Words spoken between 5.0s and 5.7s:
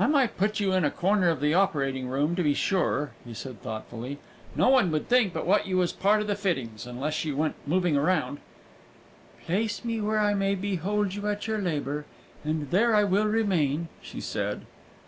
think but what